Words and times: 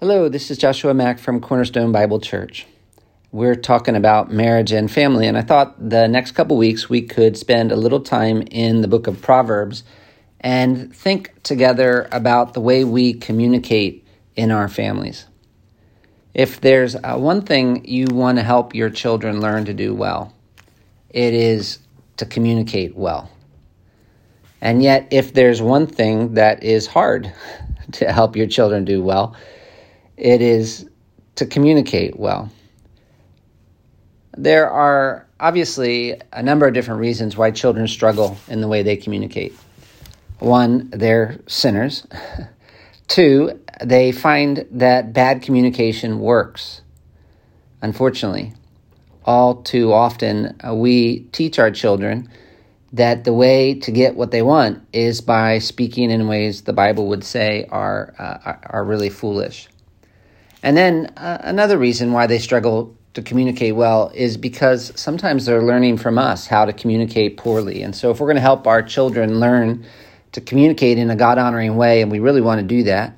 Hello, 0.00 0.30
this 0.30 0.50
is 0.50 0.56
Joshua 0.56 0.94
Mack 0.94 1.18
from 1.18 1.42
Cornerstone 1.42 1.92
Bible 1.92 2.20
Church. 2.20 2.66
We're 3.32 3.54
talking 3.54 3.94
about 3.94 4.32
marriage 4.32 4.72
and 4.72 4.90
family, 4.90 5.26
and 5.26 5.36
I 5.36 5.42
thought 5.42 5.90
the 5.90 6.08
next 6.08 6.32
couple 6.32 6.56
weeks 6.56 6.88
we 6.88 7.02
could 7.02 7.36
spend 7.36 7.70
a 7.70 7.76
little 7.76 8.00
time 8.00 8.40
in 8.50 8.80
the 8.80 8.88
book 8.88 9.06
of 9.06 9.20
Proverbs 9.20 9.84
and 10.40 10.96
think 10.96 11.42
together 11.42 12.08
about 12.12 12.54
the 12.54 12.62
way 12.62 12.82
we 12.82 13.12
communicate 13.12 14.06
in 14.36 14.50
our 14.50 14.68
families. 14.68 15.26
If 16.32 16.62
there's 16.62 16.96
uh, 16.96 17.18
one 17.18 17.42
thing 17.42 17.84
you 17.84 18.06
want 18.10 18.38
to 18.38 18.42
help 18.42 18.74
your 18.74 18.88
children 18.88 19.42
learn 19.42 19.66
to 19.66 19.74
do 19.74 19.94
well, 19.94 20.34
it 21.10 21.34
is 21.34 21.78
to 22.16 22.24
communicate 22.24 22.96
well. 22.96 23.30
And 24.62 24.82
yet, 24.82 25.08
if 25.10 25.34
there's 25.34 25.60
one 25.60 25.86
thing 25.86 26.32
that 26.36 26.64
is 26.64 26.86
hard 26.86 27.30
to 27.92 28.10
help 28.10 28.34
your 28.34 28.46
children 28.46 28.86
do 28.86 29.02
well, 29.02 29.36
it 30.20 30.42
is 30.42 30.88
to 31.36 31.46
communicate 31.46 32.18
well. 32.18 32.50
There 34.36 34.70
are 34.70 35.26
obviously 35.40 36.20
a 36.32 36.42
number 36.42 36.66
of 36.66 36.74
different 36.74 37.00
reasons 37.00 37.36
why 37.36 37.50
children 37.50 37.88
struggle 37.88 38.36
in 38.46 38.60
the 38.60 38.68
way 38.68 38.82
they 38.82 38.96
communicate. 38.96 39.54
One, 40.38 40.90
they're 40.90 41.40
sinners. 41.46 42.06
Two, 43.08 43.58
they 43.82 44.12
find 44.12 44.66
that 44.70 45.12
bad 45.12 45.42
communication 45.42 46.20
works. 46.20 46.82
Unfortunately, 47.82 48.52
all 49.24 49.62
too 49.62 49.92
often 49.92 50.56
uh, 50.66 50.74
we 50.74 51.20
teach 51.32 51.58
our 51.58 51.70
children 51.70 52.28
that 52.92 53.24
the 53.24 53.32
way 53.32 53.74
to 53.74 53.90
get 53.90 54.16
what 54.16 54.30
they 54.30 54.42
want 54.42 54.86
is 54.92 55.20
by 55.20 55.58
speaking 55.58 56.10
in 56.10 56.28
ways 56.28 56.62
the 56.62 56.72
Bible 56.72 57.08
would 57.08 57.24
say 57.24 57.66
are 57.70 58.14
uh, 58.18 58.56
are 58.64 58.84
really 58.84 59.08
foolish. 59.08 59.68
And 60.62 60.76
then 60.76 61.12
uh, 61.16 61.38
another 61.42 61.78
reason 61.78 62.12
why 62.12 62.26
they 62.26 62.38
struggle 62.38 62.96
to 63.14 63.22
communicate 63.22 63.74
well 63.74 64.10
is 64.14 64.36
because 64.36 64.92
sometimes 64.94 65.46
they're 65.46 65.62
learning 65.62 65.96
from 65.96 66.18
us 66.18 66.46
how 66.46 66.64
to 66.64 66.72
communicate 66.72 67.36
poorly. 67.36 67.82
And 67.82 67.94
so 67.94 68.10
if 68.10 68.20
we're 68.20 68.26
going 68.26 68.36
to 68.36 68.42
help 68.42 68.66
our 68.66 68.82
children 68.82 69.40
learn 69.40 69.84
to 70.32 70.40
communicate 70.40 70.98
in 70.98 71.10
a 71.10 71.16
God 71.16 71.38
honoring 71.38 71.76
way, 71.76 72.02
and 72.02 72.10
we 72.10 72.20
really 72.20 72.40
want 72.40 72.60
to 72.60 72.66
do 72.66 72.84
that, 72.84 73.16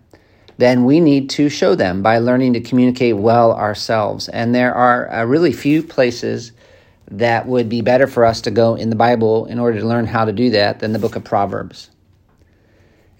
then 0.56 0.84
we 0.84 1.00
need 1.00 1.28
to 1.30 1.48
show 1.48 1.74
them 1.74 2.02
by 2.02 2.18
learning 2.18 2.54
to 2.54 2.60
communicate 2.60 3.16
well 3.16 3.52
ourselves. 3.52 4.28
And 4.28 4.54
there 4.54 4.74
are 4.74 5.10
uh, 5.10 5.24
really 5.24 5.52
few 5.52 5.82
places 5.82 6.52
that 7.10 7.46
would 7.46 7.68
be 7.68 7.82
better 7.82 8.06
for 8.06 8.24
us 8.24 8.40
to 8.42 8.50
go 8.50 8.74
in 8.74 8.88
the 8.88 8.96
Bible 8.96 9.46
in 9.46 9.58
order 9.58 9.80
to 9.80 9.86
learn 9.86 10.06
how 10.06 10.24
to 10.24 10.32
do 10.32 10.50
that 10.50 10.78
than 10.78 10.92
the 10.92 10.98
book 10.98 11.16
of 11.16 11.24
Proverbs. 11.24 11.90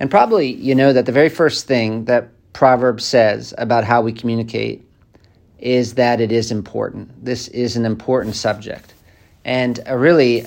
And 0.00 0.10
probably 0.10 0.52
you 0.52 0.74
know 0.74 0.92
that 0.92 1.06
the 1.06 1.12
very 1.12 1.28
first 1.28 1.66
thing 1.66 2.06
that 2.06 2.30
Proverbs 2.52 3.04
says 3.04 3.54
about 3.58 3.84
how 3.84 4.02
we 4.02 4.12
communicate 4.12 4.86
is 5.58 5.94
that 5.94 6.20
it 6.20 6.32
is 6.32 6.50
important. 6.50 7.24
This 7.24 7.48
is 7.48 7.76
an 7.76 7.86
important 7.86 8.34
subject. 8.34 8.94
And 9.44 9.80
uh, 9.88 9.96
really, 9.96 10.44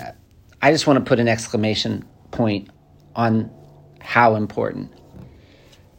I 0.62 0.72
just 0.72 0.88
want 0.88 1.00
to 1.00 1.08
put 1.08 1.20
an 1.20 1.28
exclamation 1.28 2.06
point 2.32 2.70
on 3.16 3.50
how 4.02 4.36
important. 4.36 4.92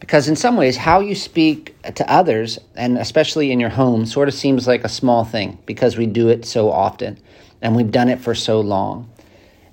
Because 0.00 0.28
in 0.28 0.36
some 0.36 0.56
ways, 0.56 0.76
how 0.76 1.00
you 1.00 1.14
speak 1.14 1.74
to 1.94 2.10
others, 2.10 2.58
and 2.74 2.98
especially 2.98 3.50
in 3.50 3.58
your 3.58 3.70
home, 3.70 4.06
sort 4.06 4.28
of 4.28 4.34
seems 4.34 4.66
like 4.66 4.84
a 4.84 4.88
small 4.88 5.24
thing 5.24 5.58
because 5.66 5.96
we 5.96 6.06
do 6.06 6.28
it 6.28 6.44
so 6.44 6.70
often 6.70 7.18
and 7.62 7.74
we've 7.74 7.90
done 7.90 8.08
it 8.08 8.20
for 8.20 8.34
so 8.34 8.60
long. 8.60 9.10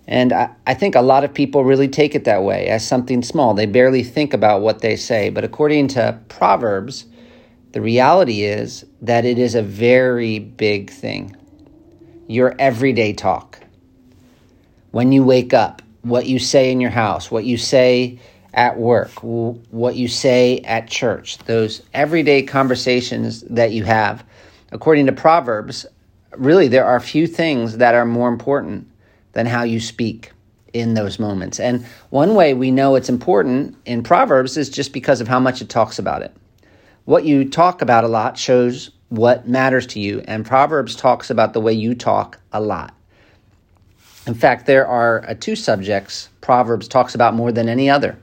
And 0.07 0.33
I, 0.33 0.49
I, 0.67 0.73
think 0.73 0.95
a 0.95 1.01
lot 1.01 1.23
of 1.23 1.33
people 1.33 1.63
really 1.63 1.87
take 1.87 2.13
it 2.13 2.25
that 2.25 2.43
way 2.43 2.67
as 2.67 2.85
something 2.85 3.23
small. 3.23 3.53
They 3.53 3.65
barely 3.65 4.03
think 4.03 4.33
about 4.33 4.61
what 4.61 4.79
they 4.79 4.95
say. 4.95 5.29
But 5.29 5.43
according 5.43 5.87
to 5.89 6.19
Proverbs, 6.27 7.05
the 7.71 7.81
reality 7.81 8.43
is 8.43 8.85
that 9.01 9.25
it 9.25 9.39
is 9.39 9.55
a 9.55 9.63
very 9.63 10.39
big 10.39 10.89
thing. 10.89 11.35
Your 12.27 12.53
everyday 12.59 13.13
talk. 13.13 13.59
When 14.91 15.11
you 15.11 15.23
wake 15.23 15.53
up, 15.53 15.81
what 16.01 16.25
you 16.25 16.37
say 16.37 16.71
in 16.71 16.81
your 16.81 16.91
house, 16.91 17.31
what 17.31 17.45
you 17.45 17.57
say 17.57 18.19
at 18.53 18.77
work, 18.77 19.11
what 19.21 19.95
you 19.95 20.07
say 20.07 20.59
at 20.59 20.87
church, 20.87 21.37
those 21.39 21.81
everyday 21.93 22.43
conversations 22.43 23.41
that 23.49 23.71
you 23.71 23.83
have. 23.85 24.23
According 24.71 25.07
to 25.07 25.11
Proverbs, 25.11 25.85
really 26.37 26.67
there 26.67 26.85
are 26.85 26.99
few 26.99 27.25
things 27.25 27.77
that 27.77 27.95
are 27.95 28.05
more 28.05 28.29
important 28.29 28.87
than 29.33 29.45
how 29.45 29.63
you 29.63 29.79
speak 29.79 30.31
in 30.73 30.95
those 30.95 31.19
moments. 31.19 31.59
And 31.59 31.85
one 32.09 32.33
way 32.33 32.53
we 32.53 32.71
know 32.71 32.95
it's 32.95 33.09
important 33.09 33.75
in 33.85 34.01
Proverbs 34.01 34.57
is 34.57 34.69
just 34.69 34.93
because 34.93 35.21
of 35.21 35.27
how 35.27 35.39
much 35.39 35.61
it 35.61 35.69
talks 35.69 35.99
about 35.99 36.23
it. 36.23 36.35
What 37.05 37.25
you 37.25 37.47
talk 37.49 37.81
about 37.81 38.03
a 38.03 38.07
lot 38.07 38.37
shows 38.37 38.89
what 39.09 39.47
matters 39.47 39.85
to 39.87 39.99
you, 39.99 40.23
and 40.25 40.45
Proverbs 40.45 40.95
talks 40.95 41.29
about 41.29 41.53
the 41.53 41.61
way 41.61 41.73
you 41.73 41.93
talk 41.93 42.39
a 42.51 42.59
lot. 42.59 42.95
In 44.25 44.33
fact, 44.33 44.65
there 44.65 44.87
are 44.87 45.23
uh, 45.27 45.35
two 45.39 45.55
subjects 45.55 46.29
Proverbs 46.41 46.87
talks 46.87 47.13
about 47.13 47.33
more 47.33 47.51
than 47.51 47.69
any 47.69 47.89
other. 47.89 48.17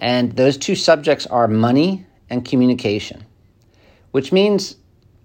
And 0.00 0.34
those 0.36 0.56
two 0.56 0.74
subjects 0.74 1.26
are 1.26 1.48
money 1.48 2.06
and 2.30 2.44
communication, 2.44 3.24
which 4.12 4.32
means, 4.32 4.76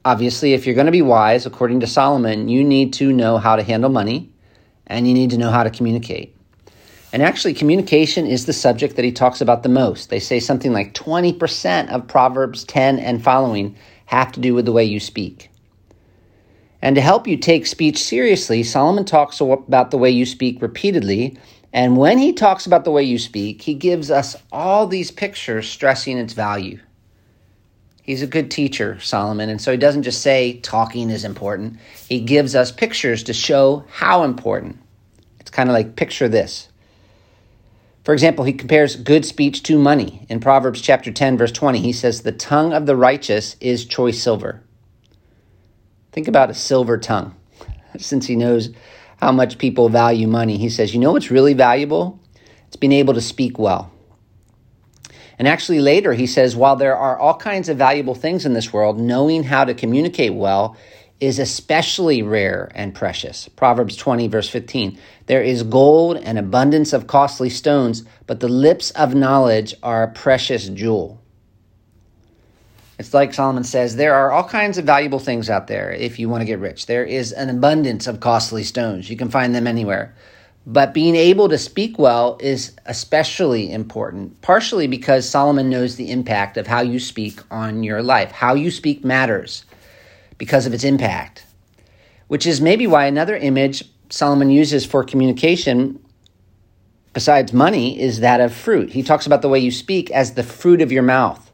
obviously, 0.06 0.54
if 0.54 0.66
you're 0.66 0.76
going 0.76 0.86
to 0.86 0.92
be 0.92 1.02
wise, 1.02 1.46
according 1.46 1.80
to 1.80 1.88
Solomon, 1.88 2.48
you 2.50 2.64
need 2.64 2.94
to 2.94 3.14
know 3.14 3.38
how 3.38 3.56
to 3.56 3.64
handle 3.64 3.90
money 3.90 4.30
and 4.90 5.08
you 5.08 5.14
need 5.14 5.30
to 5.30 5.38
know 5.38 5.52
how 5.52 5.64
to 5.64 5.70
communicate. 5.70 6.36
And 7.12 7.24
actually, 7.24 7.54
communication 7.54 8.28
is 8.28 8.46
the 8.46 8.54
subject 8.54 8.96
that 8.96 9.06
he 9.06 9.12
talks 9.12 9.42
about 9.42 9.64
the 9.64 9.70
most. 9.70 10.10
They 10.10 10.20
say 10.20 10.40
something 10.40 10.74
like 10.74 10.94
20% 10.94 11.90
of 11.90 12.08
Proverbs 12.08 12.64
10 12.66 13.00
and 13.00 13.24
following 13.24 13.76
have 14.06 14.32
to 14.34 14.40
do 14.40 14.54
with 14.54 14.66
the 14.66 14.72
way 14.72 14.84
you 14.84 15.00
speak. 15.00 15.50
And 16.82 16.96
to 16.96 17.02
help 17.02 17.28
you 17.28 17.36
take 17.36 17.66
speech 17.66 17.98
seriously, 17.98 18.64
Solomon 18.64 19.06
talks 19.06 19.42
about 19.42 19.92
the 19.92 19.98
way 19.98 20.10
you 20.10 20.26
speak 20.26 20.62
repeatedly. 20.62 21.38
And 21.74 21.98
when 21.98 22.18
he 22.18 22.32
talks 22.32 22.66
about 22.66 22.86
the 22.86 22.92
way 22.92 23.04
you 23.04 23.20
speak, 23.20 23.62
he 23.62 23.74
gives 23.74 24.10
us 24.10 24.36
all 24.52 24.88
these 24.88 25.12
pictures 25.12 25.70
stressing 25.70 26.18
its 26.18 26.34
value. 26.34 26.80
He's 28.10 28.24
a 28.24 28.28
good 28.28 28.50
teacher, 28.50 29.00
Solomon, 29.02 29.52
and 29.52 29.62
so 29.62 29.72
he 29.72 29.78
doesn't 29.78 30.02
just 30.02 30.24
say 30.24 30.54
talking 30.62 31.12
is 31.12 31.24
important. 31.24 31.78
He 32.08 32.20
gives 32.20 32.56
us 32.56 32.72
pictures 32.72 33.22
to 33.26 33.34
show 33.34 33.86
how 33.88 34.24
important. 34.24 34.80
It's 35.40 35.52
kind 35.52 35.70
of 35.70 35.74
like 35.74 35.96
picture 35.96 36.28
this. 36.28 36.70
For 38.04 38.12
example, 38.16 38.46
he 38.46 38.54
compares 38.54 38.96
good 38.96 39.26
speech 39.26 39.62
to 39.62 39.78
money. 39.78 40.26
In 40.28 40.40
Proverbs 40.40 40.82
chapter 40.82 41.12
10 41.12 41.38
verse 41.38 41.52
20, 41.52 41.82
he 41.82 41.94
says 41.94 42.24
the 42.24 42.32
tongue 42.32 42.74
of 42.74 42.88
the 42.88 42.96
righteous 42.96 43.56
is 43.62 43.86
choice 43.86 44.20
silver. 44.20 44.64
Think 46.12 46.28
about 46.28 46.50
a 46.50 46.56
silver 46.56 46.98
tongue. 46.98 47.36
Since 48.00 48.26
he 48.26 48.36
knows 48.36 48.72
how 49.18 49.32
much 49.32 49.60
people 49.60 49.88
value 49.88 50.28
money, 50.28 50.58
he 50.58 50.70
says, 50.70 50.96
"You 50.96 51.00
know 51.00 51.12
what's 51.12 51.30
really 51.30 51.54
valuable? 51.54 52.20
It's 52.66 52.76
being 52.76 52.92
able 52.92 53.14
to 53.14 53.22
speak 53.22 53.60
well." 53.60 53.92
And 55.40 55.48
actually, 55.48 55.80
later 55.80 56.14
he 56.14 56.28
says, 56.28 56.56
while 56.56 56.76
there 56.76 56.98
are 56.98 57.18
all 57.18 57.36
kinds 57.36 57.70
of 57.70 57.78
valuable 57.78 58.14
things 58.14 58.46
in 58.46 58.54
this 58.54 58.74
world, 58.74 59.00
knowing 59.00 59.44
how 59.44 59.64
to 59.64 59.74
communicate 59.74 60.34
well 60.34 60.76
is 61.22 61.40
especially 61.40 62.22
rare 62.22 62.72
and 62.76 62.94
precious. 62.94 63.50
Proverbs 63.50 63.96
20, 63.96 64.28
verse 64.28 64.50
15. 64.50 65.00
There 65.26 65.42
is 65.42 65.64
gold 65.64 66.18
and 66.18 66.38
abundance 66.38 66.94
of 66.94 67.08
costly 67.08 67.50
stones, 67.50 68.04
but 68.28 68.40
the 68.40 68.48
lips 68.48 68.92
of 68.92 69.16
knowledge 69.16 69.74
are 69.82 70.04
a 70.04 70.12
precious 70.12 70.68
jewel. 70.70 71.22
It's 72.98 73.14
like 73.14 73.34
Solomon 73.34 73.64
says, 73.64 73.96
there 73.96 74.14
are 74.14 74.32
all 74.32 74.44
kinds 74.44 74.78
of 74.78 74.86
valuable 74.86 75.20
things 75.20 75.50
out 75.50 75.68
there 75.68 75.92
if 75.92 76.20
you 76.20 76.28
want 76.28 76.42
to 76.42 76.46
get 76.46 76.60
rich. 76.60 76.86
There 76.86 77.06
is 77.06 77.32
an 77.32 77.50
abundance 77.50 78.08
of 78.08 78.20
costly 78.20 78.64
stones. 78.64 79.10
You 79.10 79.16
can 79.16 79.30
find 79.30 79.56
them 79.56 79.68
anywhere. 79.68 80.14
But 80.72 80.94
being 80.94 81.16
able 81.16 81.50
to 81.50 81.58
speak 81.58 81.98
well 81.98 82.38
is 82.40 82.76
especially 82.86 83.72
important, 83.72 84.40
partially 84.42 84.86
because 84.86 85.28
Solomon 85.28 85.68
knows 85.68 85.96
the 85.96 86.12
impact 86.12 86.58
of 86.58 86.68
how 86.68 86.82
you 86.82 87.00
speak 87.00 87.40
on 87.50 87.82
your 87.82 88.04
life. 88.04 88.32
How 88.32 88.54
you 88.54 88.70
speak 88.70 89.04
matters 89.04 89.66
because 90.38 90.68
of 90.68 90.74
its 90.76 90.84
impact, 90.84 91.44
which 92.28 92.46
is 92.46 92.62
maybe 92.62 92.86
why 92.86 93.06
another 93.06 93.36
image 93.36 93.84
Solomon 94.12 94.52
uses 94.52 94.86
for 94.86 95.04
communication, 95.04 96.00
besides 97.14 97.52
money, 97.52 98.00
is 98.00 98.20
that 98.20 98.40
of 98.40 98.54
fruit. 98.54 98.92
He 98.92 99.02
talks 99.02 99.26
about 99.26 99.42
the 99.42 99.50
way 99.50 99.58
you 99.58 99.72
speak 99.72 100.12
as 100.12 100.36
the 100.36 100.44
fruit 100.44 100.84
of 100.84 100.92
your 100.92 101.02
mouth. 101.02 101.52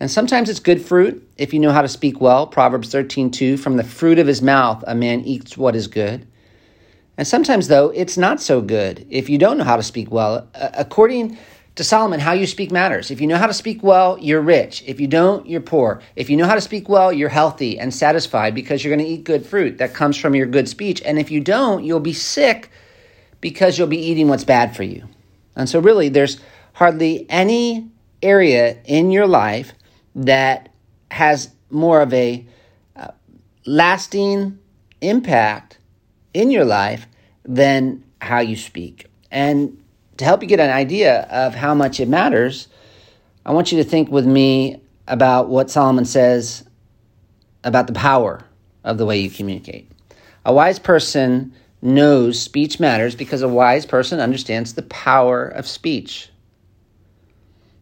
And 0.00 0.10
sometimes 0.10 0.48
it's 0.48 0.58
good 0.58 0.80
fruit 0.80 1.22
if 1.36 1.52
you 1.52 1.60
know 1.60 1.72
how 1.72 1.82
to 1.82 1.88
speak 1.88 2.18
well. 2.18 2.46
Proverbs 2.46 2.90
13, 2.90 3.30
2, 3.30 3.58
from 3.58 3.76
the 3.76 3.84
fruit 3.84 4.18
of 4.18 4.26
his 4.26 4.40
mouth 4.40 4.82
a 4.86 4.94
man 4.94 5.20
eats 5.20 5.58
what 5.58 5.76
is 5.76 5.86
good. 5.86 6.26
And 7.22 7.26
sometimes, 7.28 7.68
though, 7.68 7.90
it's 7.90 8.18
not 8.18 8.42
so 8.42 8.60
good 8.60 9.06
if 9.08 9.28
you 9.28 9.38
don't 9.38 9.56
know 9.56 9.62
how 9.62 9.76
to 9.76 9.82
speak 9.84 10.10
well. 10.10 10.48
according 10.54 11.38
to 11.76 11.84
Solomon, 11.84 12.18
how 12.18 12.32
you 12.32 12.48
speak 12.48 12.72
matters. 12.72 13.12
If 13.12 13.20
you 13.20 13.28
know 13.28 13.36
how 13.36 13.46
to 13.46 13.54
speak 13.54 13.80
well, 13.80 14.18
you're 14.18 14.40
rich. 14.40 14.82
If 14.88 14.98
you 14.98 15.06
don't, 15.06 15.46
you're 15.46 15.60
poor. 15.60 16.02
If 16.16 16.28
you 16.28 16.36
know 16.36 16.46
how 16.46 16.56
to 16.56 16.60
speak 16.60 16.88
well, 16.88 17.12
you're 17.12 17.28
healthy 17.28 17.78
and 17.78 17.94
satisfied 17.94 18.56
because 18.56 18.82
you're 18.82 18.92
going 18.92 19.06
to 19.06 19.12
eat 19.12 19.22
good 19.22 19.46
fruit 19.46 19.78
that 19.78 19.94
comes 19.94 20.16
from 20.16 20.34
your 20.34 20.46
good 20.46 20.68
speech. 20.68 21.00
And 21.02 21.16
if 21.16 21.30
you 21.30 21.40
don't, 21.40 21.84
you'll 21.84 22.00
be 22.00 22.12
sick 22.12 22.70
because 23.40 23.78
you'll 23.78 23.86
be 23.86 24.04
eating 24.04 24.26
what's 24.26 24.42
bad 24.42 24.74
for 24.74 24.82
you. 24.82 25.08
And 25.54 25.68
so, 25.68 25.78
really, 25.78 26.08
there's 26.08 26.40
hardly 26.72 27.24
any 27.30 27.88
area 28.20 28.78
in 28.84 29.12
your 29.12 29.28
life 29.28 29.74
that 30.16 30.70
has 31.12 31.52
more 31.70 32.00
of 32.00 32.12
a 32.12 32.44
uh, 32.96 33.12
lasting 33.64 34.58
impact 35.00 35.78
in 36.34 36.50
your 36.50 36.64
life 36.64 37.06
than 37.44 38.04
how 38.20 38.40
you 38.40 38.56
speak. 38.56 39.06
And 39.30 39.82
to 40.18 40.24
help 40.24 40.42
you 40.42 40.48
get 40.48 40.60
an 40.60 40.70
idea 40.70 41.22
of 41.22 41.54
how 41.54 41.74
much 41.74 42.00
it 42.00 42.08
matters, 42.08 42.68
I 43.44 43.52
want 43.52 43.72
you 43.72 43.82
to 43.82 43.88
think 43.88 44.10
with 44.10 44.26
me 44.26 44.80
about 45.08 45.48
what 45.48 45.70
Solomon 45.70 46.04
says 46.04 46.64
about 47.64 47.86
the 47.86 47.92
power 47.92 48.44
of 48.84 48.98
the 48.98 49.06
way 49.06 49.18
you 49.18 49.30
communicate. 49.30 49.90
A 50.44 50.52
wise 50.52 50.78
person 50.78 51.54
knows 51.80 52.38
speech 52.38 52.78
matters 52.78 53.14
because 53.14 53.42
a 53.42 53.48
wise 53.48 53.86
person 53.86 54.20
understands 54.20 54.74
the 54.74 54.82
power 54.82 55.46
of 55.46 55.66
speech. 55.66 56.28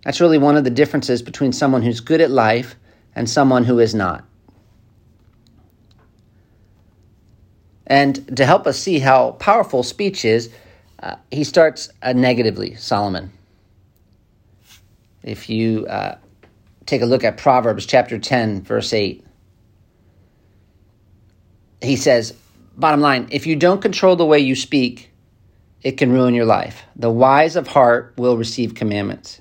That's 0.04 0.20
really 0.20 0.38
one 0.38 0.56
of 0.56 0.64
the 0.64 0.70
differences 0.70 1.20
between 1.20 1.52
someone 1.52 1.82
who's 1.82 2.00
good 2.00 2.22
at 2.22 2.30
life 2.30 2.76
and 3.14 3.28
someone 3.28 3.64
who 3.64 3.78
is 3.78 3.94
not. 3.94 4.24
And 7.90 8.36
to 8.36 8.46
help 8.46 8.68
us 8.68 8.78
see 8.78 9.00
how 9.00 9.32
powerful 9.32 9.82
speech 9.82 10.24
is, 10.24 10.48
uh, 11.02 11.16
he 11.32 11.42
starts 11.42 11.90
uh, 12.02 12.12
negatively, 12.12 12.76
Solomon. 12.76 13.32
If 15.24 15.50
you 15.50 15.86
uh, 15.86 16.16
take 16.86 17.02
a 17.02 17.06
look 17.06 17.24
at 17.24 17.36
Proverbs 17.36 17.84
chapter 17.86 18.16
10, 18.16 18.62
verse 18.62 18.92
8, 18.92 19.26
he 21.82 21.96
says, 21.96 22.32
bottom 22.76 23.00
line, 23.00 23.26
if 23.32 23.44
you 23.44 23.56
don't 23.56 23.82
control 23.82 24.14
the 24.14 24.24
way 24.24 24.38
you 24.38 24.54
speak, 24.54 25.10
it 25.82 25.92
can 25.92 26.12
ruin 26.12 26.32
your 26.32 26.44
life. 26.44 26.84
The 26.94 27.10
wise 27.10 27.56
of 27.56 27.66
heart 27.66 28.14
will 28.16 28.36
receive 28.36 28.76
commandments, 28.76 29.40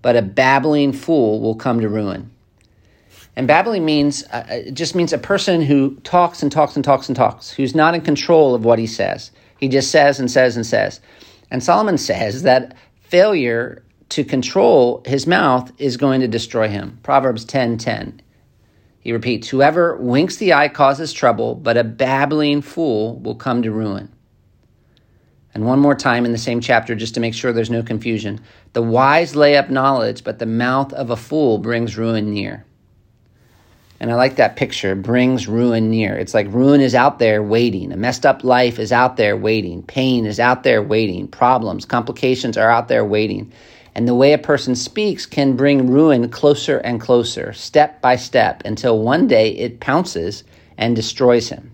but 0.00 0.16
a 0.16 0.22
babbling 0.22 0.94
fool 0.94 1.40
will 1.40 1.56
come 1.56 1.80
to 1.80 1.90
ruin. 1.90 2.30
And 3.34 3.46
babbling 3.46 3.84
means 3.84 4.24
uh, 4.24 4.46
uh, 4.48 4.54
it 4.54 4.74
just 4.74 4.94
means 4.94 5.12
a 5.12 5.18
person 5.18 5.62
who 5.62 5.96
talks 6.00 6.42
and 6.42 6.52
talks 6.52 6.76
and 6.76 6.84
talks 6.84 7.08
and 7.08 7.16
talks, 7.16 7.50
who's 7.50 7.74
not 7.74 7.94
in 7.94 8.02
control 8.02 8.54
of 8.54 8.64
what 8.64 8.78
he 8.78 8.86
says. 8.86 9.30
He 9.58 9.68
just 9.68 9.90
says 9.90 10.20
and 10.20 10.30
says 10.30 10.56
and 10.56 10.66
says. 10.66 11.00
And 11.50 11.62
Solomon 11.62 11.98
says 12.10 12.42
that 12.42 12.76
failure 13.00 13.82
to 14.10 14.24
control 14.24 15.02
his 15.06 15.26
mouth 15.26 15.72
is 15.78 15.96
going 15.96 16.20
to 16.20 16.28
destroy 16.28 16.68
him. 16.68 16.98
Proverbs 17.02 17.44
10:10. 17.44 17.48
10, 17.48 17.78
10. 17.78 18.22
He 19.00 19.12
repeats, 19.12 19.48
Whoever 19.48 19.96
winks 19.96 20.36
the 20.36 20.52
eye 20.52 20.68
causes 20.68 21.12
trouble, 21.12 21.56
but 21.56 21.76
a 21.76 21.84
babbling 21.84 22.62
fool 22.62 23.18
will 23.18 23.34
come 23.34 23.62
to 23.62 23.72
ruin. 23.72 24.12
And 25.54 25.66
one 25.66 25.80
more 25.80 25.94
time 25.94 26.24
in 26.24 26.32
the 26.32 26.38
same 26.38 26.60
chapter, 26.60 26.94
just 26.94 27.14
to 27.14 27.20
make 27.20 27.34
sure 27.34 27.52
there's 27.52 27.68
no 27.68 27.82
confusion. 27.82 28.40
The 28.74 28.82
wise 28.82 29.34
lay 29.34 29.56
up 29.56 29.70
knowledge, 29.70 30.22
but 30.22 30.38
the 30.38 30.46
mouth 30.46 30.92
of 30.92 31.10
a 31.10 31.16
fool 31.16 31.58
brings 31.58 31.98
ruin 31.98 32.32
near. 32.32 32.64
And 34.02 34.10
I 34.10 34.16
like 34.16 34.34
that 34.34 34.56
picture, 34.56 34.96
brings 34.96 35.46
ruin 35.46 35.88
near. 35.88 36.18
It's 36.18 36.34
like 36.34 36.48
ruin 36.48 36.80
is 36.80 36.92
out 36.92 37.20
there 37.20 37.40
waiting. 37.40 37.92
A 37.92 37.96
messed 37.96 38.26
up 38.26 38.42
life 38.42 38.80
is 38.80 38.90
out 38.90 39.16
there 39.16 39.36
waiting. 39.36 39.84
Pain 39.84 40.26
is 40.26 40.40
out 40.40 40.64
there 40.64 40.82
waiting. 40.82 41.28
Problems, 41.28 41.84
complications 41.84 42.56
are 42.56 42.68
out 42.68 42.88
there 42.88 43.04
waiting. 43.04 43.52
And 43.94 44.08
the 44.08 44.14
way 44.16 44.32
a 44.32 44.38
person 44.38 44.74
speaks 44.74 45.24
can 45.24 45.54
bring 45.54 45.86
ruin 45.86 46.28
closer 46.30 46.78
and 46.78 47.00
closer, 47.00 47.52
step 47.52 48.02
by 48.02 48.16
step, 48.16 48.62
until 48.64 48.98
one 48.98 49.28
day 49.28 49.50
it 49.50 49.78
pounces 49.78 50.42
and 50.76 50.96
destroys 50.96 51.48
him. 51.48 51.70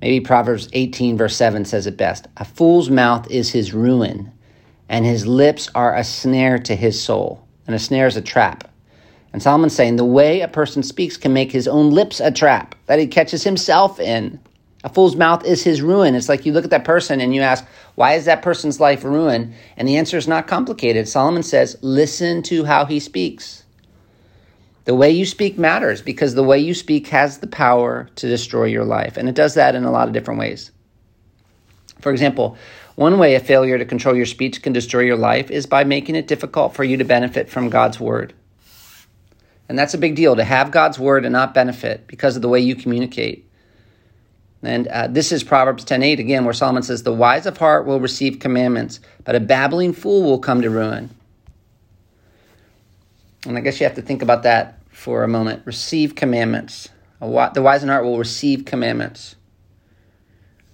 Maybe 0.00 0.20
Proverbs 0.20 0.68
18, 0.72 1.16
verse 1.16 1.34
7 1.34 1.64
says 1.64 1.88
it 1.88 1.96
best 1.96 2.28
A 2.36 2.44
fool's 2.44 2.90
mouth 2.90 3.28
is 3.28 3.50
his 3.50 3.74
ruin, 3.74 4.30
and 4.88 5.04
his 5.04 5.26
lips 5.26 5.68
are 5.74 5.96
a 5.96 6.04
snare 6.04 6.60
to 6.60 6.76
his 6.76 7.02
soul. 7.02 7.44
And 7.66 7.74
a 7.74 7.80
snare 7.80 8.06
is 8.06 8.16
a 8.16 8.22
trap. 8.22 8.70
And 9.36 9.42
Solomon's 9.42 9.74
saying 9.74 9.96
the 9.96 10.04
way 10.06 10.40
a 10.40 10.48
person 10.48 10.82
speaks 10.82 11.18
can 11.18 11.34
make 11.34 11.52
his 11.52 11.68
own 11.68 11.90
lips 11.90 12.20
a 12.20 12.30
trap 12.30 12.74
that 12.86 12.98
he 12.98 13.06
catches 13.06 13.44
himself 13.44 14.00
in. 14.00 14.40
A 14.82 14.88
fool's 14.88 15.14
mouth 15.14 15.44
is 15.44 15.62
his 15.62 15.82
ruin. 15.82 16.14
It's 16.14 16.30
like 16.30 16.46
you 16.46 16.54
look 16.54 16.64
at 16.64 16.70
that 16.70 16.86
person 16.86 17.20
and 17.20 17.34
you 17.34 17.42
ask, 17.42 17.62
why 17.96 18.14
is 18.14 18.24
that 18.24 18.40
person's 18.40 18.80
life 18.80 19.04
ruined? 19.04 19.52
And 19.76 19.86
the 19.86 19.98
answer 19.98 20.16
is 20.16 20.26
not 20.26 20.46
complicated. 20.46 21.06
Solomon 21.06 21.42
says, 21.42 21.76
listen 21.82 22.42
to 22.44 22.64
how 22.64 22.86
he 22.86 22.98
speaks. 22.98 23.64
The 24.86 24.94
way 24.94 25.10
you 25.10 25.26
speak 25.26 25.58
matters 25.58 26.00
because 26.00 26.34
the 26.34 26.42
way 26.42 26.58
you 26.58 26.72
speak 26.72 27.08
has 27.08 27.36
the 27.36 27.46
power 27.46 28.08
to 28.14 28.26
destroy 28.26 28.64
your 28.64 28.86
life. 28.86 29.18
And 29.18 29.28
it 29.28 29.34
does 29.34 29.52
that 29.52 29.74
in 29.74 29.84
a 29.84 29.92
lot 29.92 30.08
of 30.08 30.14
different 30.14 30.40
ways. 30.40 30.70
For 32.00 32.10
example, 32.10 32.56
one 32.94 33.18
way 33.18 33.34
a 33.34 33.40
failure 33.40 33.76
to 33.76 33.84
control 33.84 34.16
your 34.16 34.24
speech 34.24 34.62
can 34.62 34.72
destroy 34.72 35.02
your 35.02 35.18
life 35.18 35.50
is 35.50 35.66
by 35.66 35.84
making 35.84 36.16
it 36.16 36.26
difficult 36.26 36.72
for 36.74 36.84
you 36.84 36.96
to 36.96 37.04
benefit 37.04 37.50
from 37.50 37.68
God's 37.68 38.00
word. 38.00 38.32
And 39.68 39.78
that's 39.78 39.94
a 39.94 39.98
big 39.98 40.14
deal 40.14 40.36
to 40.36 40.44
have 40.44 40.70
God's 40.70 40.98
word 40.98 41.24
and 41.24 41.32
not 41.32 41.54
benefit 41.54 42.06
because 42.06 42.36
of 42.36 42.42
the 42.42 42.48
way 42.48 42.60
you 42.60 42.76
communicate. 42.76 43.48
And 44.62 44.88
uh, 44.88 45.08
this 45.08 45.32
is 45.32 45.44
Proverbs 45.44 45.84
10:8 45.84 46.18
again, 46.18 46.44
where 46.44 46.54
Solomon 46.54 46.82
says, 46.82 47.02
"The 47.02 47.12
wise 47.12 47.46
of 47.46 47.56
heart 47.56 47.86
will 47.86 48.00
receive 48.00 48.38
commandments, 48.38 49.00
but 49.24 49.34
a 49.34 49.40
babbling 49.40 49.92
fool 49.92 50.22
will 50.22 50.38
come 50.38 50.62
to 50.62 50.70
ruin." 50.70 51.10
And 53.46 53.56
I 53.56 53.60
guess 53.60 53.78
you 53.78 53.86
have 53.86 53.94
to 53.96 54.02
think 54.02 54.22
about 54.22 54.42
that 54.42 54.80
for 54.88 55.22
a 55.22 55.28
moment. 55.28 55.62
Receive 55.66 56.14
commandments. 56.14 56.88
The 57.20 57.62
wise 57.62 57.82
in 57.82 57.88
heart 57.88 58.04
will 58.04 58.18
receive 58.18 58.64
commandments. 58.64 59.36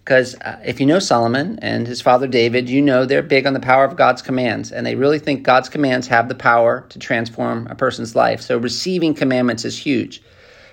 Because 0.05 0.35
uh, 0.37 0.59
if 0.65 0.81
you 0.81 0.87
know 0.87 0.99
Solomon 0.99 1.59
and 1.63 1.87
his 1.87 2.01
father 2.01 2.27
David, 2.27 2.69
you 2.69 2.83
know 2.83 3.05
they're 3.05 3.23
big 3.23 3.47
on 3.47 3.53
the 3.53 3.61
power 3.61 3.85
of 3.85 3.97
God's 3.97 4.21
commands, 4.21 4.73
and 4.73 4.85
they 4.85 4.97
really 4.97 5.21
think 5.21 5.45
God's 5.45 5.69
commands 5.69 6.09
have 6.09 6.29
the 6.29 6.35
power 6.35 6.85
to 6.89 6.99
transform 6.99 7.69
a 7.69 7.75
person's 7.75 8.17
life. 8.17 8.41
So 8.41 8.59
receiving 8.59 9.15
commandments 9.15 9.65
is 9.65 9.79
huge 9.79 10.21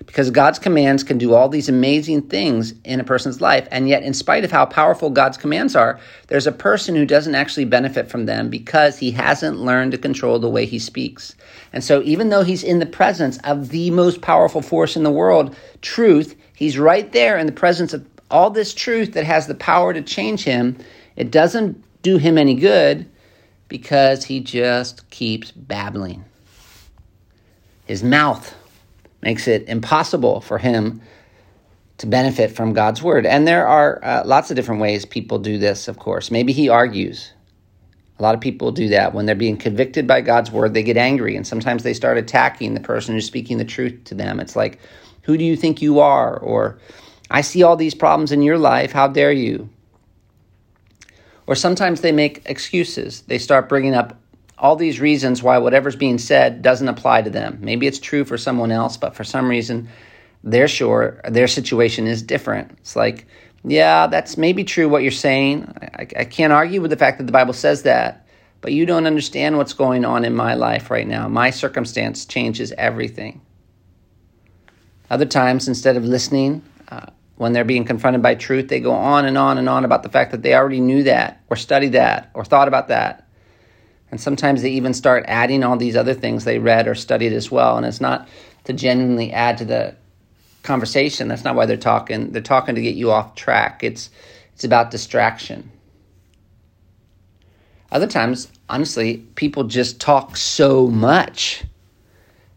because 0.06 0.32
God's 0.32 0.60
commands 0.60 1.04
can 1.04 1.18
do 1.18 1.34
all 1.34 1.50
these 1.50 1.70
amazing 1.70 2.24
things 2.24 2.74
in 2.84 3.00
a 3.00 3.04
person's 3.04 3.42
life. 3.42 3.68
And 3.72 3.88
yet, 3.88 4.04
in 4.04 4.14
spite 4.14 4.44
of 4.44 4.52
how 4.52 4.66
powerful 4.66 5.10
God's 5.10 5.38
commands 5.38 5.76
are, 5.76 6.00
there's 6.28 6.48
a 6.48 6.52
person 6.52 6.96
who 6.96 7.06
doesn't 7.06 7.36
actually 7.36 7.66
benefit 7.66 8.10
from 8.10 8.26
them 8.26 8.50
because 8.50 8.98
he 8.98 9.12
hasn't 9.12 9.58
learned 9.58 9.92
to 9.92 9.98
control 9.98 10.40
the 10.40 10.50
way 10.50 10.66
he 10.66 10.80
speaks. 10.80 11.36
And 11.74 11.84
so, 11.84 12.02
even 12.04 12.30
though 12.30 12.44
he's 12.44 12.64
in 12.64 12.80
the 12.80 12.86
presence 12.86 13.38
of 13.44 13.70
the 13.70 13.92
most 13.92 14.22
powerful 14.22 14.62
force 14.62 14.96
in 14.96 15.04
the 15.04 15.12
world, 15.12 15.56
truth, 15.82 16.36
he's 16.56 16.80
right 16.80 17.12
there 17.12 17.38
in 17.38 17.46
the 17.46 17.52
presence 17.52 17.94
of 17.94 18.09
all 18.32 18.50
this 18.50 18.74
truth 18.74 19.14
that 19.14 19.26
has 19.26 19.48
the 19.48 19.56
power 19.56 19.94
to 19.94 20.02
change 20.02 20.44
him, 20.44 20.78
it 21.16 21.32
doesn't 21.32 21.84
do 22.02 22.18
him 22.18 22.38
any 22.38 22.56
good 22.56 23.10
because 23.68 24.26
he 24.26 24.40
just 24.40 25.10
keeps 25.10 25.52
babbling. 25.52 26.26
His 27.86 28.04
mouth 28.04 28.56
makes 29.22 29.48
it 29.48 29.68
impossible 29.68 30.42
for 30.42 30.58
him 30.58 31.02
to 31.98 32.08
benefit 32.08 32.52
from 32.52 32.74
God's 32.74 33.04
word. 33.04 33.26
And 33.26 33.48
there 33.48 33.68
are 33.68 34.04
uh, 34.04 34.24
lots 34.26 34.50
of 34.50 34.56
different 34.56 34.82
ways 34.82 35.06
people 35.06 35.38
do 35.40 35.58
this, 35.58 35.88
of 35.88 36.00
course. 36.00 36.32
Maybe 36.32 36.54
he 36.54 36.70
argues. 36.70 37.34
A 38.18 38.24
lot 38.24 38.36
of 38.36 38.42
people 38.42 38.72
do 38.72 38.90
that. 38.90 39.14
When 39.14 39.26
they're 39.26 39.36
being 39.36 39.58
convicted 39.58 40.08
by 40.08 40.22
God's 40.22 40.52
word, 40.52 40.74
they 40.74 40.84
get 40.84 40.98
angry 40.98 41.36
and 41.36 41.46
sometimes 41.46 41.84
they 41.84 41.94
start 41.94 42.18
attacking 42.18 42.74
the 42.74 42.80
person 42.80 43.16
who's 43.16 43.26
speaking 43.26 43.58
the 43.58 43.66
truth 43.66 44.04
to 44.06 44.16
them. 44.16 44.40
It's 44.40 44.56
like, 44.56 44.80
who 45.24 45.38
do 45.38 45.44
you 45.44 45.56
think 45.56 45.82
you 45.82 46.00
are? 46.00 46.38
Or, 46.38 46.80
I 47.30 47.42
see 47.42 47.64
all 47.64 47.76
these 47.76 47.96
problems 47.96 48.32
in 48.32 48.42
your 48.42 48.58
life. 48.58 48.92
How 48.92 49.08
dare 49.08 49.32
you? 49.32 49.70
Or 51.48 51.56
sometimes 51.56 52.02
they 52.02 52.12
make 52.12 52.44
excuses. 52.46 53.22
They 53.22 53.38
start 53.38 53.70
bringing 53.70 53.96
up 53.96 54.20
all 54.58 54.76
these 54.76 55.00
reasons 55.00 55.42
why 55.42 55.58
whatever's 55.58 55.96
being 55.96 56.18
said 56.18 56.62
doesn't 56.62 56.88
apply 56.88 57.22
to 57.24 57.30
them. 57.30 57.58
Maybe 57.62 57.88
it's 57.88 58.00
true 58.00 58.26
for 58.26 58.38
someone 58.38 58.72
else, 58.72 58.98
but 58.98 59.16
for 59.16 59.24
some 59.24 59.48
reason, 59.48 59.90
they're 60.44 60.68
sure 60.68 61.22
their 61.28 61.48
situation 61.48 62.08
is 62.08 62.22
different. 62.22 62.72
It's 62.80 62.96
like, 62.96 63.26
yeah, 63.64 64.08
that's 64.08 64.38
maybe 64.38 64.64
true 64.64 64.90
what 64.90 65.02
you're 65.02 65.12
saying. 65.12 65.74
I, 65.82 66.08
I 66.18 66.26
can't 66.26 66.54
argue 66.54 66.82
with 66.82 66.92
the 66.92 66.98
fact 66.98 67.18
that 67.18 67.26
the 67.26 67.32
Bible 67.32 67.54
says 67.54 67.84
that, 67.84 68.28
but 68.62 68.74
you 68.74 68.86
don't 68.86 69.08
understand 69.08 69.58
what's 69.58 69.74
going 69.74 70.06
on 70.06 70.26
in 70.26 70.36
my 70.36 70.54
life 70.54 70.92
right 70.92 71.08
now. 71.08 71.28
My 71.28 71.50
circumstance 71.50 72.26
changes 72.26 72.72
everything. 72.78 73.42
Other 75.10 75.26
times, 75.26 75.68
instead 75.68 75.98
of 75.98 76.04
listening, 76.04 76.62
uh, 76.90 77.08
when 77.40 77.54
they're 77.54 77.64
being 77.64 77.86
confronted 77.86 78.22
by 78.22 78.36
truth, 78.36 78.68
they 78.68 78.82
go 78.82 78.92
on 78.92 79.24
and 79.24 79.38
on 79.38 79.58
and 79.58 79.70
on 79.70 79.86
about 79.86 80.04
the 80.04 80.10
fact 80.10 80.32
that 80.32 80.42
they 80.42 80.54
already 80.54 80.82
knew 80.82 81.04
that, 81.04 81.42
or 81.50 81.56
studied 81.56 81.94
that, 81.94 82.30
or 82.34 82.44
thought 82.44 82.68
about 82.68 82.90
that. 82.90 83.26
And 84.12 84.20
sometimes 84.20 84.62
they 84.62 84.72
even 84.72 84.94
start 84.94 85.24
adding 85.26 85.64
all 85.64 85.78
these 85.78 85.96
other 85.96 86.14
things 86.14 86.44
they 86.44 86.60
read 86.60 86.86
or 86.86 86.96
studied 86.96 87.32
as 87.32 87.50
well. 87.50 87.78
And 87.78 87.86
it's 87.86 88.02
not 88.02 88.28
to 88.66 88.74
genuinely 88.74 89.32
add 89.32 89.58
to 89.60 89.66
the 89.66 89.96
conversation. 90.64 91.30
That's 91.30 91.46
not 91.46 91.56
why 91.56 91.66
they're 91.66 91.78
talking. 91.78 92.34
They're 92.34 92.42
talking 92.42 92.76
to 92.76 92.82
get 92.82 92.96
you 92.96 93.10
off 93.10 93.36
track. 93.36 93.86
It's 93.86 94.10
it's 94.54 94.66
about 94.66 94.92
distraction. 94.92 95.72
Other 97.90 98.08
times, 98.08 98.52
honestly, 98.68 99.20
people 99.36 99.64
just 99.64 100.02
talk 100.02 100.36
so 100.36 100.88
much 100.88 101.64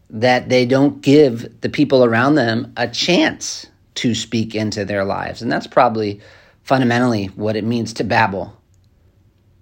that 0.09 0.49
they 0.49 0.65
don't 0.65 1.01
give 1.01 1.61
the 1.61 1.69
people 1.69 2.03
around 2.03 2.35
them 2.35 2.73
a 2.75 2.89
chance 2.89 3.67
to 3.95 4.15
speak 4.15 4.55
into 4.55 4.85
their 4.85 5.03
lives. 5.03 5.41
And 5.41 5.51
that's 5.51 5.67
probably 5.67 6.21
fundamentally 6.63 7.27
what 7.27 7.55
it 7.55 7.63
means 7.63 7.93
to 7.93 8.03
babble. 8.03 8.57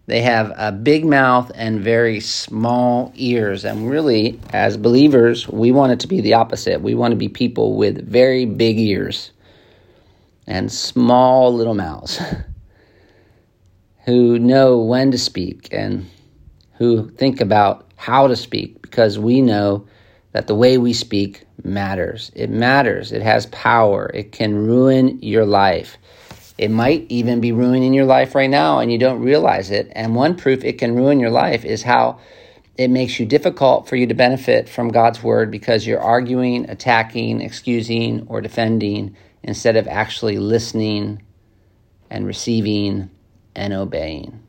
They 0.08 0.22
have 0.22 0.52
a 0.58 0.72
big 0.72 1.06
mouth 1.06 1.52
and 1.56 1.80
very 1.80 2.20
small 2.20 3.12
ears. 3.16 3.64
And 3.64 3.90
really, 3.90 4.40
as 4.52 4.76
believers, 4.76 5.48
we 5.48 5.72
want 5.72 5.94
it 5.94 6.00
to 6.02 6.08
be 6.08 6.22
the 6.22 6.34
opposite. 6.34 6.82
We 6.82 6.96
want 6.96 7.12
to 7.12 7.16
be 7.18 7.30
people 7.30 7.78
with 7.78 8.08
very 8.08 8.46
big 8.46 8.80
ears 8.80 9.32
and 10.48 10.72
small 10.72 11.54
little 11.54 11.76
mouths 11.76 12.20
who 14.06 14.40
know 14.40 14.80
when 14.80 15.12
to 15.12 15.18
speak 15.18 15.70
and 15.72 16.10
who 16.74 17.10
think 17.12 17.40
about 17.40 17.92
how 17.96 18.28
to 18.28 18.36
speak 18.36 18.82
because 18.82 19.20
we 19.20 19.42
know 19.42 19.88
that 20.32 20.48
the 20.48 20.56
way 20.56 20.78
we 20.78 20.94
speak 20.94 21.46
matters. 21.64 22.32
It 22.36 22.50
matters. 22.50 23.12
It 23.12 23.22
has 23.22 23.46
power. 23.48 24.10
It 24.14 24.32
can 24.32 24.56
ruin 24.56 25.22
your 25.22 25.46
life. 25.46 25.98
It 26.58 26.70
might 26.70 27.06
even 27.10 27.42
be 27.42 27.52
ruining 27.52 27.94
your 27.94 28.06
life 28.06 28.36
right 28.36 28.50
now 28.50 28.80
and 28.80 28.92
you 28.92 28.98
don't 28.98 29.22
realize 29.22 29.72
it. 29.72 29.92
And 29.94 30.16
one 30.16 30.36
proof 30.36 30.64
it 30.64 30.78
can 30.78 30.96
ruin 30.96 31.20
your 31.20 31.32
life 31.32 31.66
is 31.66 31.84
how 31.84 32.20
it 32.78 32.90
makes 32.90 33.20
you 33.20 33.26
difficult 33.26 33.88
for 33.88 33.96
you 33.96 34.08
to 34.08 34.14
benefit 34.14 34.70
from 34.70 34.90
God's 34.90 35.22
word 35.22 35.52
because 35.52 35.86
you're 35.86 36.00
arguing, 36.00 36.70
attacking, 36.70 37.42
excusing, 37.42 38.26
or 38.28 38.42
defending 38.42 39.16
instead 39.44 39.76
of 39.76 39.88
actually 39.88 40.38
listening 40.38 41.22
and 42.10 42.26
receiving 42.26 43.10
and 43.56 43.74
obeying. 43.74 44.42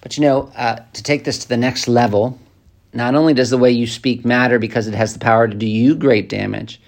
But 0.00 0.16
you 0.16 0.22
know, 0.22 0.52
uh, 0.56 0.80
to 0.92 1.02
take 1.02 1.24
this 1.24 1.38
to 1.40 1.48
the 1.48 1.56
next 1.56 1.88
level, 1.88 2.38
not 2.92 3.14
only 3.14 3.34
does 3.34 3.50
the 3.50 3.58
way 3.58 3.70
you 3.70 3.86
speak 3.86 4.24
matter 4.24 4.58
because 4.58 4.86
it 4.86 4.94
has 4.94 5.12
the 5.12 5.18
power 5.18 5.46
to 5.46 5.54
do 5.54 5.66
you 5.66 5.94
great 5.94 6.28
damage, 6.28 6.80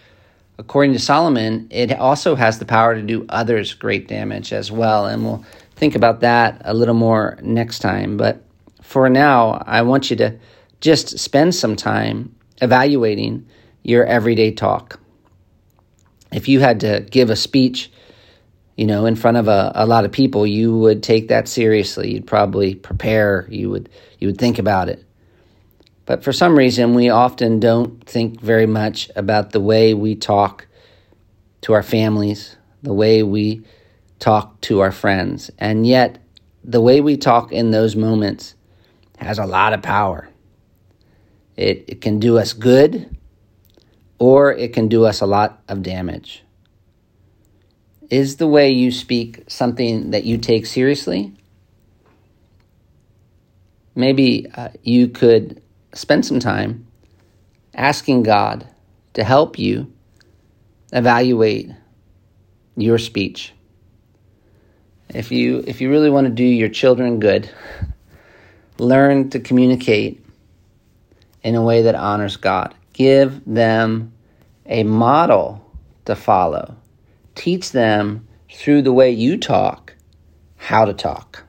according 0.59 0.93
to 0.93 0.99
Solomon, 0.99 1.67
it 1.71 1.93
also 1.93 2.35
has 2.35 2.59
the 2.59 2.65
power 2.65 2.95
to 2.95 3.03
do 3.03 3.27
others 3.29 3.75
great 3.75 4.09
damage 4.09 4.53
as 4.53 4.71
well. 4.71 5.07
And 5.07 5.25
we'll 5.25 5.45
think 5.77 5.95
about 5.95 6.21
that 6.21 6.61
a 6.65 6.75
little 6.75 6.95
more 6.95 7.39
next 7.43 7.79
time. 7.81 8.17
But 8.17 8.45
for 8.83 9.09
now, 9.09 9.63
I 9.67 9.83
want 9.83 10.11
you 10.11 10.17
to 10.17 10.39
just 10.81 11.19
spend 11.19 11.55
some 11.55 11.77
time 11.77 12.35
evaluating 12.61 13.47
your 13.83 14.05
everyday 14.05 14.53
talk. 14.53 15.01
If 16.33 16.49
you 16.49 16.61
had 16.61 16.81
to 16.81 17.07
give 17.11 17.31
a 17.31 17.37
speech, 17.37 17.91
you 18.77 18.87
know, 18.87 19.07
in 19.07 19.17
front 19.17 19.37
of 19.37 19.49
a, 19.49 19.73
a 19.75 19.87
lot 19.87 20.05
of 20.05 20.13
people, 20.13 20.47
you 20.47 20.77
would 20.77 21.03
take 21.03 21.29
that 21.29 21.49
seriously. 21.49 22.13
You'd 22.13 22.27
probably 22.27 22.75
prepare. 22.75 23.47
You 23.51 23.71
would 23.71 23.89
you 24.19 24.29
would 24.29 24.39
think 24.39 24.59
about 24.59 24.89
it. 24.89 25.05
But 26.07 26.25
for 26.25 26.33
some 26.33 26.57
reason, 26.57 26.95
we 26.95 27.09
often 27.09 27.61
don't 27.61 28.05
think 28.05 28.41
very 28.41 28.67
much 28.67 29.11
about 29.15 29.53
the 29.53 29.61
way 29.61 29.95
we 29.95 30.15
talk 30.17 30.67
to 31.63 31.73
our 31.73 31.83
families, 31.83 32.57
the 32.83 32.95
way 32.95 33.23
we 33.23 33.65
talk 34.19 34.61
to 34.63 34.81
our 34.81 34.93
friends. 34.93 35.51
And 35.59 35.87
yet, 35.87 36.19
the 36.65 36.81
way 36.81 37.01
we 37.01 37.17
talk 37.17 37.53
in 37.53 37.71
those 37.71 37.97
moments 37.97 38.55
has 39.19 39.39
a 39.39 39.47
lot 39.47 39.73
of 39.73 39.83
power. 39.83 40.29
It, 41.57 41.85
it 41.89 42.01
can 42.01 42.19
do 42.19 42.39
us 42.39 42.53
good, 42.53 43.17
or 44.19 44.53
it 44.53 44.73
can 44.73 44.89
do 44.89 45.05
us 45.05 45.21
a 45.21 45.27
lot 45.27 45.63
of 45.69 45.83
damage. 45.83 46.43
Is 48.09 48.37
the 48.37 48.49
way 48.49 48.71
you 48.71 48.91
speak 48.91 49.45
something 49.47 50.11
that 50.11 50.25
you 50.25 50.39
take 50.39 50.67
seriously? 50.67 51.35
Maybe 53.95 54.51
uh, 54.55 54.71
you 54.83 55.09
could 55.09 55.60
spend 55.93 56.25
some 56.25 56.41
time 56.41 56.87
asking 57.75 58.23
God 58.23 58.67
to 59.15 59.25
help 59.25 59.59
you 59.59 59.93
evaluate 60.93 61.71
your 62.77 62.99
speech. 62.99 63.53
If 65.09 65.33
you 65.33 65.65
if 65.67 65.81
you 65.81 65.91
really 65.91 66.11
want 66.11 66.27
to 66.27 66.33
do 66.33 66.45
your 66.45 66.69
children 66.69 67.19
good, 67.19 67.51
learn 68.79 69.31
to 69.31 69.41
communicate 69.41 70.25
in 71.43 71.55
a 71.55 71.63
way 71.63 71.83
that 71.83 71.95
honors 71.95 72.37
God. 72.37 72.75
Give 72.93 73.43
them 73.45 74.13
a 74.67 74.85
model 74.85 75.65
to 76.05 76.15
follow. 76.15 76.77
Teach 77.35 77.73
them 77.73 78.27
through 78.53 78.83
the 78.83 78.93
way 78.93 79.11
you 79.11 79.37
talk 79.37 79.95
how 80.57 80.85
to 80.85 80.93
talk. 80.93 81.45